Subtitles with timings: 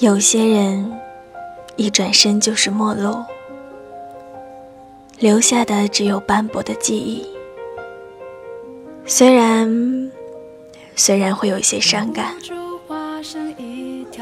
[0.00, 0.92] 有些人
[1.74, 3.24] 一转身就是陌路，
[5.18, 7.26] 留下的只有斑驳的记忆。
[9.04, 10.10] 虽然
[10.94, 12.32] 虽然会有些伤感，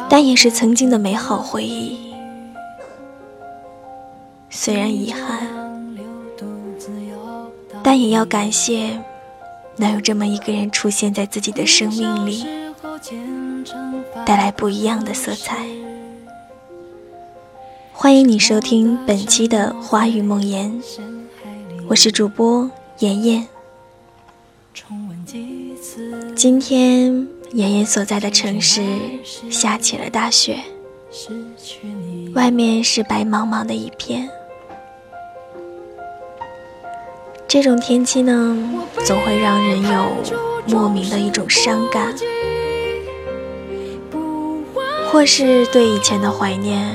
[0.08, 2.14] 但也是曾经的美好回忆。
[4.48, 5.46] 虽然遗憾，
[7.82, 8.98] 但也要感谢
[9.76, 12.46] 能有这么一个人出现在自己的生命里。
[14.26, 15.64] 带来不一样的色彩。
[17.92, 20.82] 欢迎你收听本期的《花语梦言》，
[21.88, 23.46] 我是主播妍妍。
[26.34, 28.82] 今天妍妍所在的城市
[29.48, 30.58] 下起了大雪，
[32.34, 34.28] 外面是白茫茫的一片。
[37.46, 38.58] 这种天气呢，
[39.04, 40.10] 总会让人有
[40.66, 42.12] 莫名的一种伤感。
[45.16, 46.94] 或是对以前的怀念，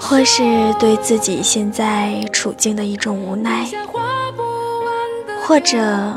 [0.00, 0.42] 或是
[0.76, 3.64] 对自己现在处境的一种无奈，
[5.46, 6.12] 或者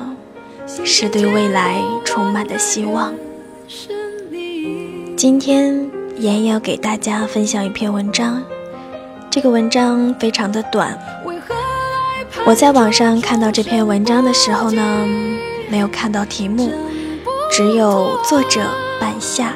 [0.84, 3.14] 是对未来充满的希望。
[5.16, 8.42] 今天妍要给大家分享一篇文章，
[9.30, 10.98] 这个文章非常的短。
[12.48, 15.08] 我在网上看到这篇文章的时候呢，
[15.70, 16.72] 没有看到题目，
[17.52, 18.62] 只有作者
[19.00, 19.54] 板下。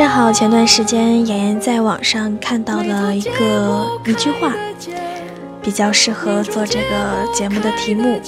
[0.00, 4.54] 正好前段时间，妍妍在网上看到了一个一句话，
[5.60, 8.18] 比较适合做这个节目的题目，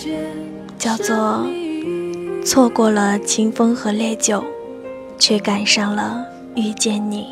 [0.79, 1.47] 叫做
[2.45, 4.45] “错过了清风和烈酒，
[5.19, 6.23] 却赶上了
[6.55, 7.27] 遇见你”。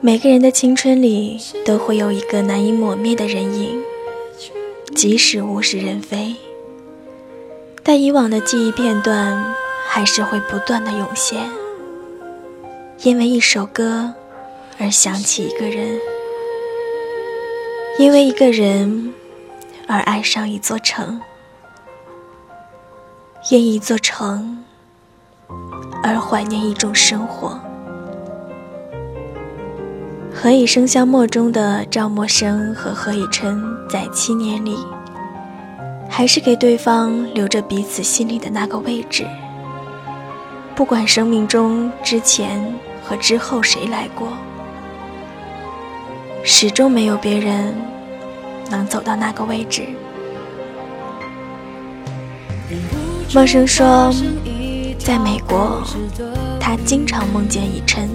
[0.00, 3.82] 每个人的青春里都会有一个难以抹灭的人影，
[4.94, 6.36] 即使物是人非。
[7.88, 9.54] 但以往的记忆片段
[9.88, 11.48] 还是会不断的涌现，
[13.02, 14.12] 因为一首歌
[14.76, 15.96] 而想起一个人，
[18.00, 19.14] 因为一个人
[19.86, 21.20] 而爱上一座城，
[23.52, 24.64] 因一座城
[26.02, 27.56] 而怀念一种生活。
[30.34, 33.56] 何以笙箫默中的赵默笙和何以琛
[33.88, 34.76] 在七年里。
[36.08, 39.26] 还是给对方留着彼此心里的那个位置。
[40.74, 42.60] 不管生命中之前
[43.02, 44.28] 和之后谁来过，
[46.44, 47.74] 始终没有别人
[48.70, 49.84] 能走到那个位置。
[53.34, 54.12] 陌生说，
[54.98, 55.82] 在美国，
[56.60, 58.08] 他经常梦见以琛，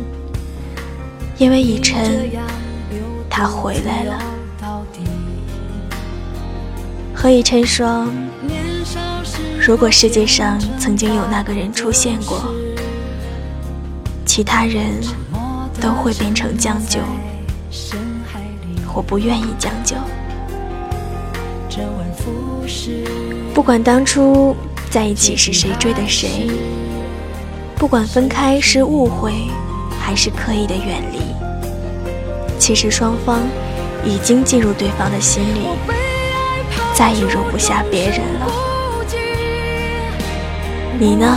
[1.37, 2.29] 因为以琛，
[3.29, 4.30] 他回来了。
[7.21, 8.07] 何以琛说
[9.61, 12.51] ：“如果世界上曾经有那个人出现过，
[14.25, 14.99] 其他人
[15.79, 16.99] 都会变成将就，
[18.91, 19.95] 我不愿意将就。
[23.53, 24.55] 不管当初
[24.89, 26.49] 在一起是谁追的谁，
[27.75, 29.31] 不管分开是误会
[29.99, 31.19] 还是刻意的远离，
[32.57, 33.41] 其实双方
[34.03, 35.67] 已经进入对方的心里。”
[37.01, 38.45] 再也容不下别人了。
[40.99, 41.35] 你呢？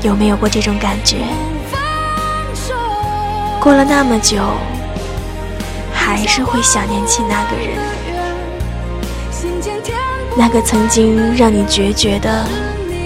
[0.00, 1.18] 有没有过这种感觉？
[3.60, 4.38] 过了那么久，
[5.92, 7.76] 还是会想念起那个人，
[10.34, 12.46] 那个曾经让你决绝的、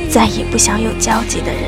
[0.09, 1.63] 再也不想有交集的人，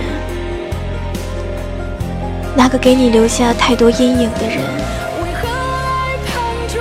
[2.54, 4.60] 那个给你留下太多阴影的人，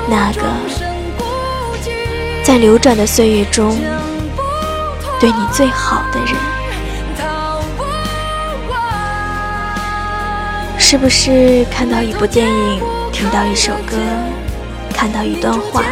[0.08, 0.89] 那个。
[2.44, 3.78] 在流转的岁月中，
[5.20, 6.36] 对你最好的人，
[10.80, 12.82] 是不是看到一部电影，
[13.12, 13.96] 听到一首歌，
[14.92, 15.84] 看到一段话，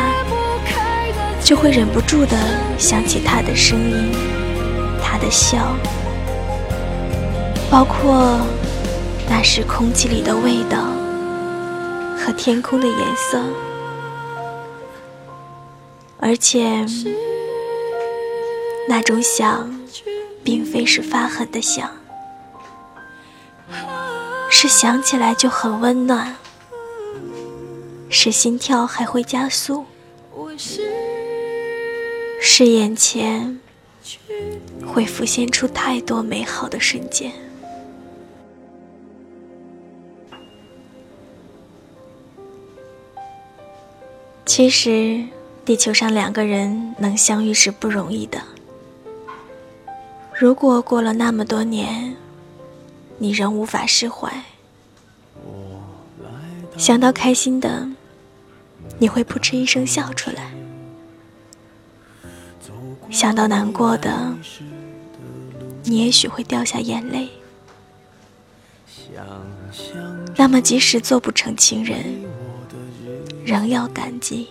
[1.43, 2.35] 就会忍不住的
[2.77, 4.11] 想起他的声音，
[4.99, 5.59] 他的笑，
[7.69, 8.39] 包括
[9.29, 10.79] 那时空气里的味道
[12.17, 13.39] 和天空的颜色。
[16.19, 16.85] 而且，
[18.89, 19.71] 那种想，
[20.43, 21.89] 并非是发狠的想，
[24.49, 26.35] 是想起来就很温暖，
[28.09, 29.85] 是心跳还会加速，
[32.41, 33.59] 是眼前
[34.85, 37.31] 会浮现出太多美好的瞬间。
[44.45, 45.23] 其实。
[45.67, 48.41] 地球上两个人能相遇是不容易的。
[50.33, 52.15] 如果过了那么多年，
[53.17, 54.31] 你仍无法释怀，
[56.77, 57.85] 想到开心的，
[58.97, 60.43] 你会扑哧一声笑出来；
[63.11, 64.37] 想到难过的，
[65.83, 67.27] 你也许会掉下眼泪。
[70.37, 72.23] 那么，即使做不成情人，
[73.43, 74.47] 仍要感激。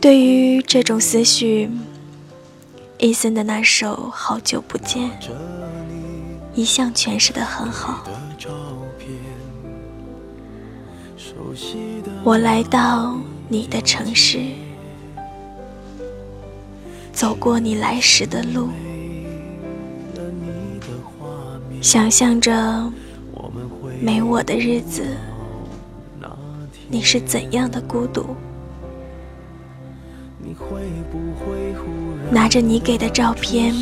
[0.00, 1.70] 对于这种思绪，
[2.98, 5.10] 伊森的那首《好久不见》
[6.54, 8.04] 一向诠释的很好。
[12.22, 13.16] 我来到
[13.48, 14.40] 你的城市，
[17.12, 18.68] 走过你来时的路，
[21.80, 22.92] 想象着
[24.00, 25.16] 没我的日子。
[26.94, 28.36] 你是怎样的孤独？
[32.30, 33.74] 拿着你给的照片，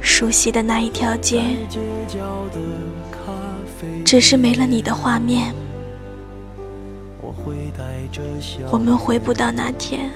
[0.00, 1.42] 熟悉的那一条街，
[4.06, 5.54] 只是没了你的画面。
[8.70, 10.10] 我们回不到那天，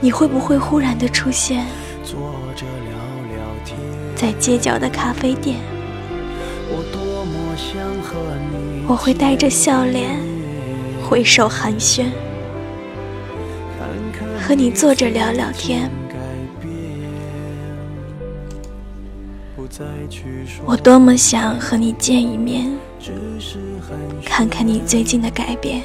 [0.00, 1.66] 你会不会忽然的出现
[4.14, 5.58] 在街角的咖啡店？
[8.86, 10.18] 我会带着笑脸
[11.02, 12.06] 挥手寒暄，
[14.40, 15.90] 和你坐着聊聊天。
[20.64, 22.70] 我多么想和你见一面，
[24.24, 25.82] 看看你最近的改变，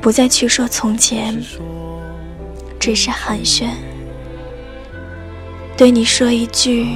[0.00, 1.40] 不再去说从前，
[2.80, 3.68] 只是寒暄，
[5.76, 6.86] 对你说一句。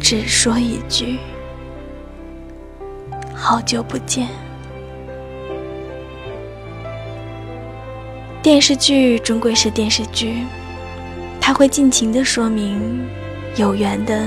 [0.00, 1.18] 只说一句，
[3.34, 4.28] 好久不见。
[8.42, 10.44] 电视剧终归是电视剧，
[11.40, 13.06] 它会尽情的说明，
[13.56, 14.26] 有缘的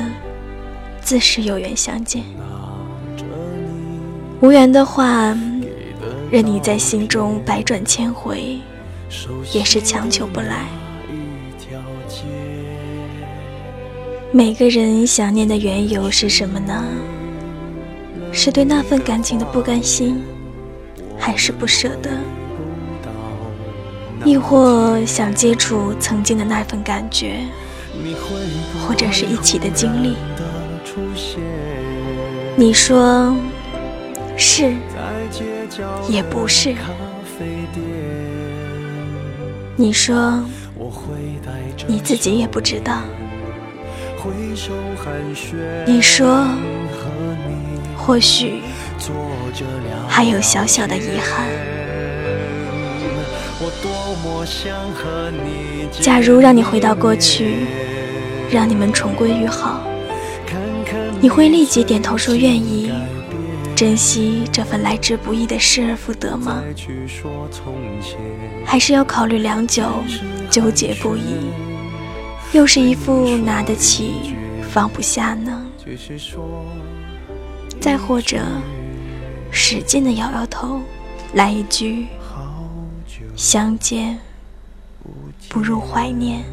[1.01, 2.23] 自是有缘相见，
[4.39, 5.37] 无缘的话，
[6.31, 8.59] 任你在心中百转千回，
[9.53, 10.65] 也是强求不来。
[14.33, 16.83] 每个人想念的缘由是什么呢？
[18.33, 20.21] 是对那份感情的不甘心，
[21.18, 22.12] 还是不舍得？
[24.25, 27.39] 亦或想接触曾经的那份感觉，
[28.85, 30.18] 或者是一起的经历？
[32.57, 33.33] 你说
[34.35, 34.74] 是，
[36.09, 36.75] 也不是。
[39.77, 40.44] 你说
[41.88, 43.01] 你自己也不知道。
[45.85, 46.47] 你说，
[47.95, 48.62] 或许
[50.07, 51.47] 还有小小的遗憾。
[56.00, 57.67] 假如让你回到过去，
[58.51, 59.81] 让你们重归于好，
[61.19, 62.91] 你会立即点头说愿意，
[63.75, 66.62] 珍惜这份来之不易的失而复得吗？
[68.65, 69.84] 还是要考虑良久，
[70.50, 71.51] 纠结不已？
[72.54, 74.34] 又是一副拿得起
[74.72, 75.66] 放不下呢？
[77.80, 78.42] 再或者，
[79.51, 80.82] 使劲的摇摇头，
[81.34, 82.08] 来一句
[83.36, 84.18] “相见
[85.48, 86.44] 不如怀念”。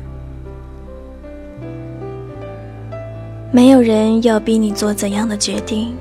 [3.51, 5.97] 没有人要逼你做怎样的决定，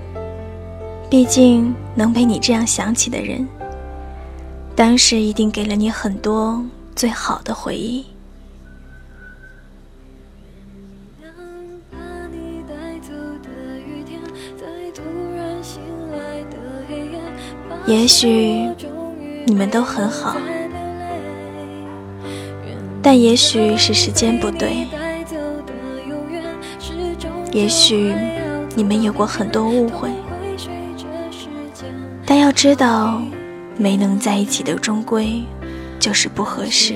[1.10, 3.48] 毕竟能被你这样想起的人，
[4.76, 6.64] 当时一定给了你很多
[6.96, 8.06] 最好的回忆。
[17.86, 18.70] 也许
[19.46, 20.38] 你们都很好，
[23.02, 24.88] 但也许是时间不对。
[27.52, 28.13] 也许
[28.75, 30.10] 你们有过很多误会，
[32.25, 33.22] 但要知道，
[33.78, 35.44] 没能在一起的终归
[36.00, 36.96] 就是不合适。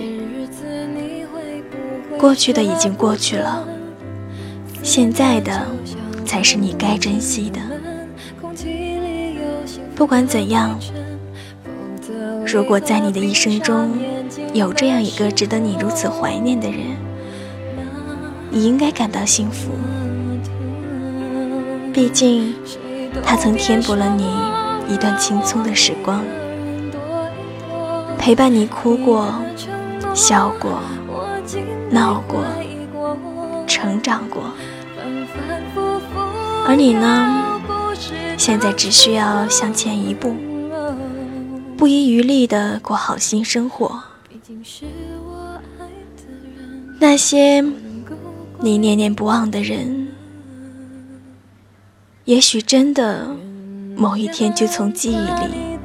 [2.17, 3.63] 过去的已经过去了，
[4.81, 5.67] 现在的
[6.25, 7.59] 才是你该珍惜的。
[9.97, 10.79] 不管怎样，
[12.45, 13.97] 如果在你的一生中
[14.53, 16.95] 有这样一个值得你如此怀念的人，
[18.51, 19.71] 你应该感到幸福。
[21.91, 22.53] 毕竟，
[23.23, 24.29] 他曾填补了你
[24.87, 26.23] 一段青葱的时光，
[28.19, 29.33] 陪伴你哭过、
[30.13, 30.79] 笑过、
[31.89, 32.43] 闹过、
[33.65, 34.43] 成长过，
[36.67, 37.46] 而你呢？
[38.37, 40.33] 现在只需要向前一步，
[41.75, 44.01] 不遗余力的过好新生活。
[46.99, 47.61] 那些
[48.59, 50.07] 你念念不忘的人，
[52.25, 53.27] 也许真的
[53.95, 55.77] 某一天就从记忆里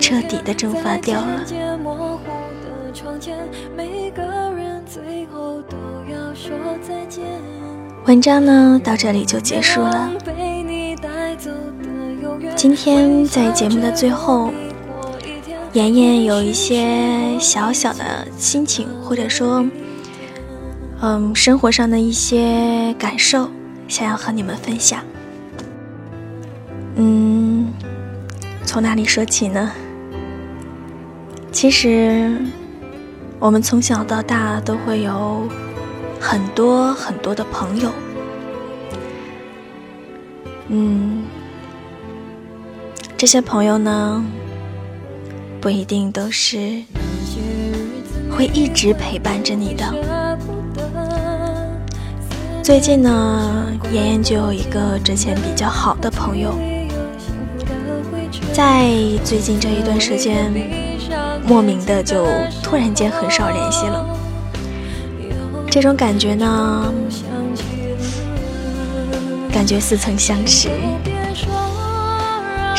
[0.00, 1.44] 彻底的蒸发掉了。
[8.06, 10.10] 文章呢，到这里就结束了。
[12.66, 14.50] 今天在节目的最后。
[15.74, 19.62] 妍妍有一些小小的心情，或者说，
[21.02, 23.50] 嗯，生活上的一些感受，
[23.86, 25.00] 想要和你们分享。
[26.96, 27.70] 嗯，
[28.64, 29.70] 从哪里说起呢？
[31.52, 32.34] 其实，
[33.38, 35.46] 我们从小到大都会有
[36.18, 37.90] 很多很多的朋友。
[40.68, 41.23] 嗯，
[43.24, 44.22] 这些朋友呢？
[45.58, 46.82] 不一定都是
[48.30, 50.36] 会一直陪伴着你的。
[52.62, 56.54] 最近呢，妍妍就有一个之前比较好的朋友，
[58.52, 58.90] 在
[59.24, 60.52] 最近这一段时间，
[61.46, 62.26] 莫名的就
[62.62, 64.06] 突然间很少联系了。
[65.70, 66.92] 这种感觉呢，
[69.50, 70.68] 感觉似曾相识，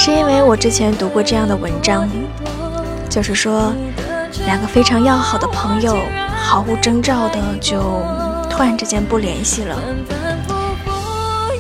[0.06, 2.08] 是因为我之前读过这样的文章。
[3.10, 3.74] 就是说，
[4.46, 5.98] 两个非常要好的朋友，
[6.38, 7.82] 毫无征兆的就
[8.48, 9.76] 突然之间不联系了。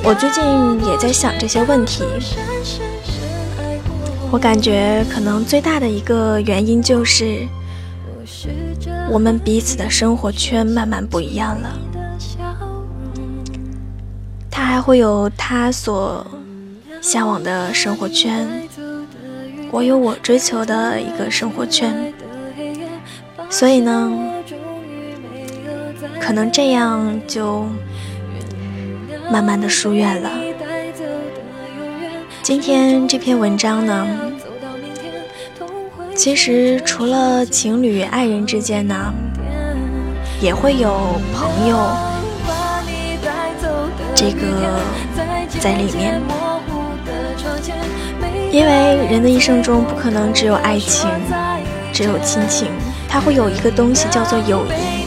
[0.03, 0.43] 我最近
[0.85, 2.03] 也在想这些问题，
[4.29, 7.47] 我感觉可能最大的一个原因就是，
[9.09, 11.69] 我们彼此的生活圈慢慢不一样了。
[14.51, 16.23] 他还会有他所
[17.01, 18.47] 向往的生活圈。
[19.71, 22.13] 我有我追求的一个生活圈，
[23.49, 24.11] 所以呢，
[26.21, 27.65] 可能这样就
[29.29, 30.31] 慢慢的疏远了。
[32.41, 34.07] 今天这篇文章呢，
[36.15, 39.13] 其实除了情侣、爱人之间呢，
[40.39, 41.77] 也会有朋友
[44.15, 44.79] 这个
[45.59, 46.21] 在里面。
[48.55, 51.09] 因为人的一生中不可能只有爱情，
[51.91, 52.69] 只有亲情，
[53.05, 55.03] 它会有一个东西叫做友谊。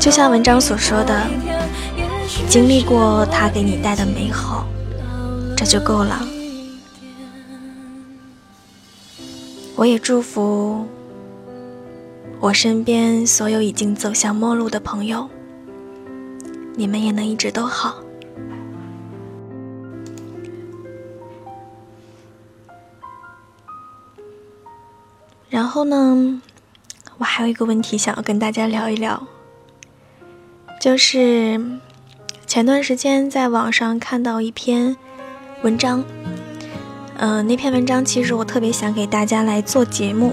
[0.00, 1.14] 就像文章所说的，
[2.48, 4.66] 经历过他给你带的美好，
[5.56, 6.20] 这就够了。
[9.76, 10.88] 我也祝福
[12.40, 15.28] 我身边所有已经走向末路的朋友，
[16.74, 17.94] 你们也能一直都好。
[25.50, 26.40] 然后呢，
[27.18, 29.20] 我还有一个问题想要跟大家聊一聊，
[30.80, 31.60] 就是
[32.46, 34.96] 前段时间在网上看到一篇
[35.62, 36.04] 文章，
[37.16, 40.32] 嗯，那篇文章其实我特别想给大家来做节目，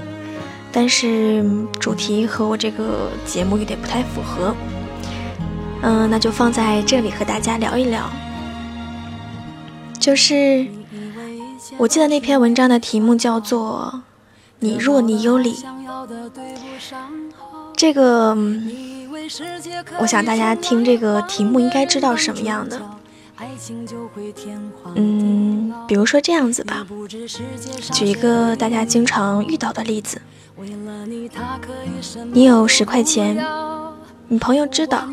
[0.72, 1.44] 但是
[1.80, 4.56] 主题和我这个节目有点不太符合，
[5.82, 8.08] 嗯，那就放在这里和大家聊一聊，
[10.00, 10.68] 就是
[11.78, 14.04] 我记得那篇文章的题目叫做。
[14.60, 15.56] 你若你有理，
[17.76, 18.36] 这个，
[20.00, 22.82] 我想大家听这个题目应该知道什么样的。
[24.96, 26.88] 嗯，比如说这样子吧，
[27.94, 30.20] 举一个大家经常遇到的例子：
[32.32, 33.38] 你有十块钱，
[34.28, 35.08] 你朋友知道，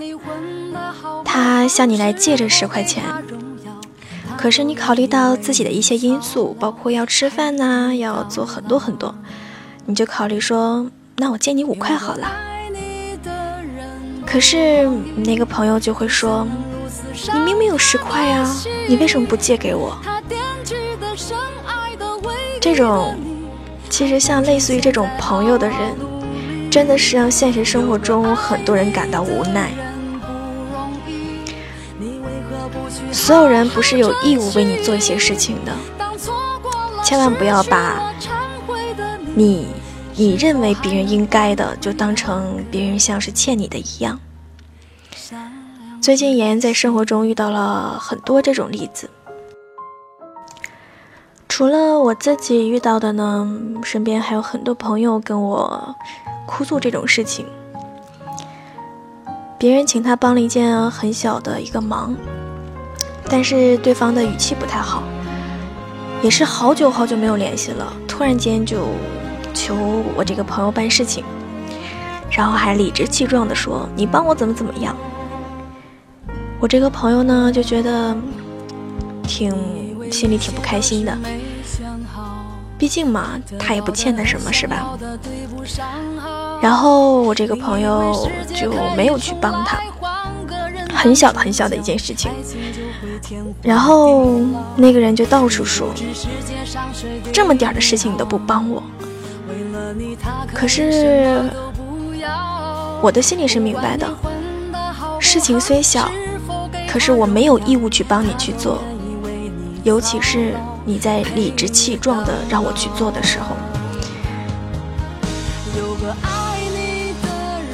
[1.22, 3.04] 他向你来借这十块钱。
[4.36, 9.14] 可是你考虑到自己的一些因素，包括要吃饭呐，要做很多很多，
[9.86, 10.86] 你就考虑说，
[11.16, 12.30] 那我借你五块好了。
[14.26, 14.86] 可是
[15.16, 16.46] 那个朋友就会说，
[17.32, 18.46] 你明明有十块呀，
[18.86, 19.96] 你为什么不借给我？
[22.60, 23.16] 这种
[23.88, 25.78] 其实像类似于这种朋友的人，
[26.70, 29.70] 真的是让现实生活中很多人感到无奈。
[33.14, 35.73] 所有人不是有义务为你做一些事情的，
[37.04, 38.12] 千万不要把
[39.35, 39.68] 你
[40.16, 44.18] 你认为别人应该的，就当成别人像是欠你的一样。
[46.02, 49.09] 最近妍妍在生活中遇到了很多这种例子，
[51.49, 53.49] 除了我自己遇到的呢，
[53.85, 55.94] 身边还有很多朋友跟我
[56.47, 57.47] 哭诉这种事情。
[59.56, 62.14] 别人请他帮了一件很小的一个忙。
[63.28, 65.02] 但是对方的语气不太好，
[66.22, 68.86] 也是好久好久没有联系了，突然间就
[69.52, 69.74] 求
[70.14, 71.24] 我这个朋友办事情，
[72.30, 74.94] 然后还理直气壮的说你帮我怎么怎么样。
[76.60, 78.16] 我这个朋友呢就觉得
[79.22, 79.52] 挺
[80.10, 81.16] 心里挺不开心的。
[82.76, 84.98] 毕竟嘛，他也不欠他什么，是吧？
[86.60, 89.78] 然后我这个朋友就没有去帮他，
[90.94, 92.30] 很小很小的一件事情。
[93.62, 94.40] 然后
[94.76, 95.88] 那个人就到处说，
[97.32, 98.82] 这么点的事情你都不帮我。
[100.54, 101.50] 可是
[103.02, 104.08] 我的心里是明白的，
[105.20, 106.10] 事情虽小，
[106.88, 108.82] 可是我没有义务去帮你去做，
[109.82, 110.54] 尤其是。
[110.86, 113.56] 你在理直气壮的让我去做的时候，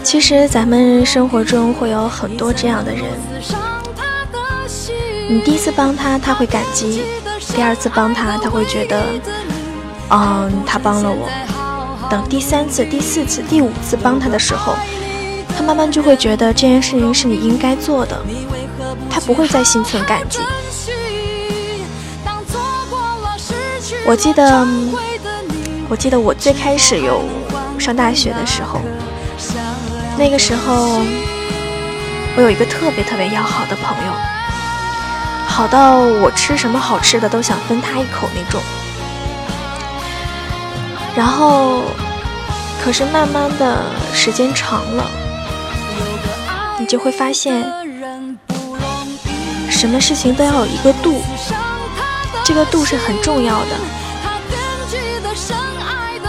[0.02, 3.04] 其实咱们生活中会有很多这样的人。
[5.28, 7.02] 你第一次帮他，他会感激；
[7.54, 9.02] 第二次帮他，他会觉得，
[10.11, 11.28] 嗯，他帮了我。
[12.11, 14.75] 等第三次、第四次、第五次帮他的时候，
[15.57, 18.21] 他慢慢就会觉得这件事情是你应该做的，
[19.09, 20.40] 他不会再心存感激。
[24.04, 24.66] 我记得，
[25.88, 27.23] 我记得我最开始有
[27.78, 28.80] 上大学的时候，
[30.21, 31.00] 那个时候
[32.37, 34.12] 我有一个特别特别要好的朋友，
[35.47, 38.61] 好到我吃什么好吃的都想分他一口那种。
[41.17, 41.85] 然后，
[42.85, 45.11] 可是慢慢的时间长了，
[46.78, 47.65] 你就会发现，
[49.71, 51.23] 什么事情都要有一个度，
[52.45, 53.71] 这个度是很重要的。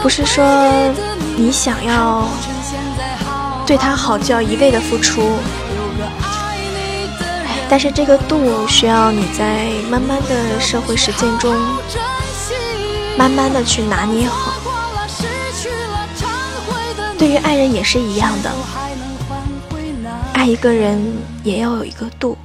[0.01, 0.71] 不是说
[1.36, 2.25] 你想要
[3.71, 5.21] 对他好就要一味的付出，
[7.69, 11.55] 但是这个度需要你在慢慢的社会实践中，
[13.17, 14.51] 慢慢的去拿捏好。
[17.17, 18.51] 对于爱人也是一样的，
[20.34, 21.01] 爱一个人
[21.41, 22.38] 也要有一个度，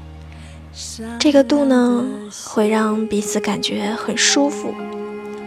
[1.18, 2.04] 这个度呢
[2.44, 4.72] 会让彼此感觉很舒服，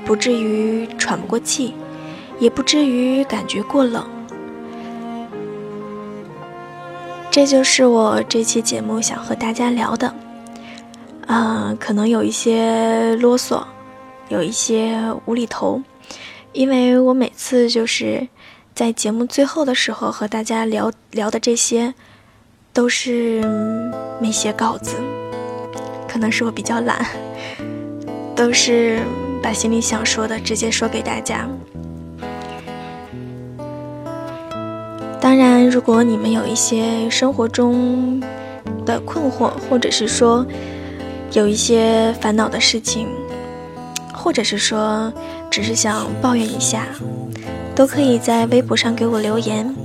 [0.04, 1.74] 不至于喘不过气。
[2.38, 4.06] 也不至于感觉过冷，
[7.40, 10.14] 这就是我这期节目想和大家聊的。
[11.26, 13.64] 啊，可能有一些啰嗦，
[14.28, 15.82] 有一些无厘头，
[16.52, 18.28] 因为我每次就是
[18.76, 21.94] 在节目最后的时候和大家聊聊的这些，
[22.74, 23.42] 都是
[24.20, 24.98] 没写稿子，
[26.10, 27.06] 可能是我比较懒，
[28.36, 29.00] 都是
[29.42, 31.48] 把心里想说的直接说给大家。
[35.22, 38.22] 当然，如果你们有一些生活中
[38.86, 40.46] 的困惑，或者是说
[41.34, 43.08] 有一些烦恼的事情，
[44.14, 45.12] 或者是说
[45.50, 46.88] 只是想抱怨一下，
[47.76, 49.76] 都可以在微博上给我留言，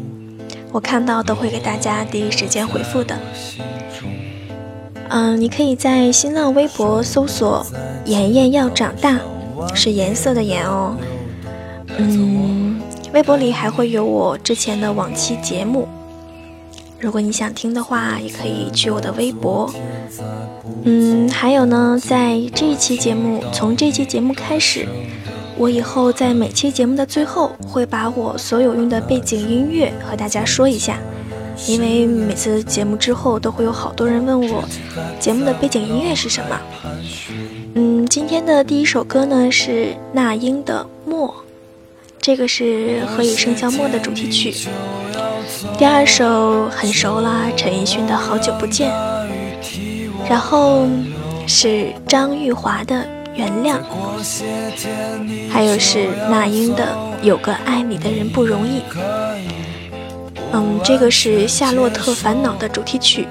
[0.71, 3.19] 我看到都会给大家第一时间回复的。
[5.09, 7.67] 嗯，你可以在新浪微博搜索
[8.07, 9.19] “妍妍要长大”，
[9.75, 10.97] 是颜色的颜哦。
[11.99, 12.64] 嗯。
[13.15, 15.87] 微博里还会有我之前的往期节目，
[16.99, 19.73] 如果你想听的话，也可以去我的微博。
[20.83, 24.89] 嗯，还有呢，在这一期节目，从这期节目开始，
[25.57, 30.99] 我以后在每期节目的最后会把我所有用的背景音乐和大家说一下，
[31.69, 34.65] 因为每次节目之后都会有好多人问我
[35.21, 36.61] 节目的背景音乐是什么。
[37.75, 40.85] 嗯，今天的第一首歌呢是那英的
[42.25, 44.55] 《》。这个是《何以笙箫默》的主题曲，
[45.77, 48.91] 第二首很熟啦，陈奕迅的好久不见，
[50.27, 50.87] 然后
[51.47, 52.97] 是张玉华的
[53.35, 53.77] 《原谅》，
[55.51, 58.79] 还有是那英的《有个爱你的人不容易》。
[60.55, 63.29] 嗯，这个是《夏洛特烦恼》的主题曲，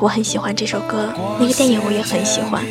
[0.00, 1.08] 我很喜欢这首歌，
[1.40, 2.62] 那个电影我也很喜欢。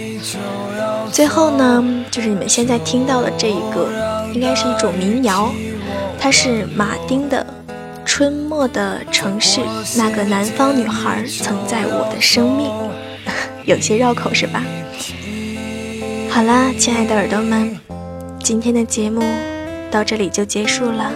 [1.11, 5.49] 最后呢，就是你们现在听到的这一个，应该是一种民谣。
[6.19, 7.45] 它是马丁的
[8.05, 9.61] 《春末的城市》，
[9.97, 12.71] 那个南方女孩曾在我的生命，
[13.65, 14.63] 有些绕口是吧？
[16.29, 17.77] 好啦，亲爱的耳朵们，
[18.41, 19.21] 今天的节目
[19.91, 21.11] 到这里就结束了。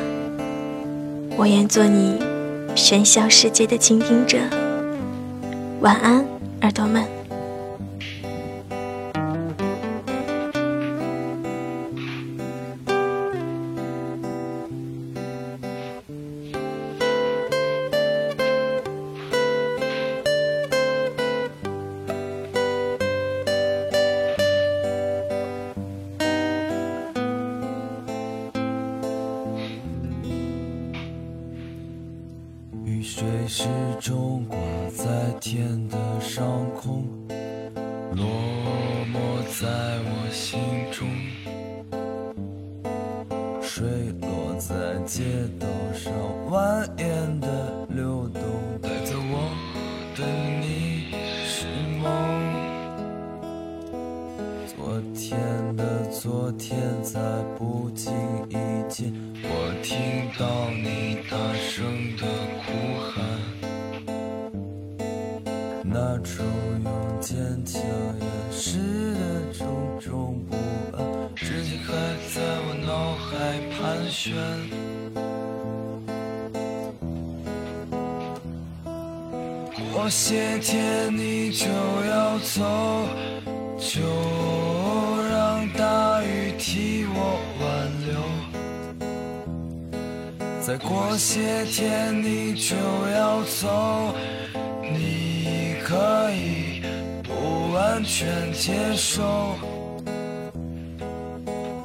[1.36, 2.20] 我愿做你
[2.76, 4.38] 喧嚣世界的倾听者。
[5.80, 6.26] 晚安，
[6.62, 7.17] 耳朵们。
[33.60, 33.64] 始
[34.00, 34.56] 终挂
[34.96, 37.08] 在天的上空，
[54.78, 54.86] 昨
[55.16, 55.36] 天
[55.76, 57.20] 的昨天，在
[57.58, 58.14] 不经
[58.48, 58.54] 意
[58.88, 59.12] 间，
[59.42, 59.98] 我听
[60.38, 62.22] 到你大声的
[62.62, 62.68] 哭
[63.10, 63.18] 喊，
[65.84, 66.46] 那种
[66.84, 66.88] 用
[67.20, 67.36] 坚
[67.66, 68.78] 强掩饰
[69.16, 69.66] 的种
[70.00, 70.56] 种不
[70.96, 71.04] 安，
[71.36, 71.92] 至今还
[72.30, 74.32] 在我脑海盘旋。
[79.92, 82.62] 过些天你就要走，
[83.78, 84.02] 就
[85.30, 87.66] 让大雨替我挽
[88.08, 88.18] 留。
[90.62, 92.76] 再过些天你就
[93.16, 94.14] 要走，
[94.82, 96.82] 你可以
[97.24, 99.56] 不完全接受。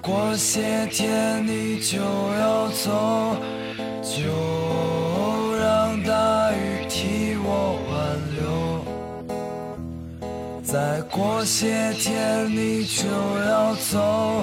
[0.00, 3.36] 过些天你就要走，
[4.02, 4.18] 就
[10.72, 13.06] 再过些天你就
[13.46, 14.42] 要走，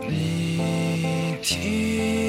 [0.00, 2.23] 你听。